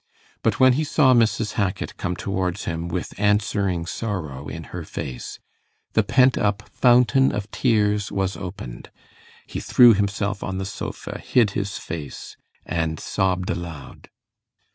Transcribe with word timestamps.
But 0.41 0.59
when 0.59 0.73
he 0.73 0.83
saw 0.83 1.13
Mrs. 1.13 1.51
Hackit 1.57 1.95
come 1.97 2.15
towards 2.15 2.65
him 2.65 2.87
with 2.87 3.13
answering 3.19 3.85
sorrow 3.85 4.47
in 4.47 4.63
her 4.73 4.83
face, 4.83 5.37
the 5.93 6.01
pent 6.01 6.39
up 6.39 6.67
fountain 6.69 7.31
of 7.31 7.51
tears 7.51 8.11
was 8.11 8.35
opened; 8.35 8.89
he 9.45 9.59
threw 9.59 9.93
himself 9.93 10.41
on 10.41 10.57
the 10.57 10.65
sofa, 10.65 11.19
hid 11.19 11.51
his 11.51 11.77
face, 11.77 12.35
and 12.65 12.99
sobbed 12.99 13.51
aloud. 13.51 14.09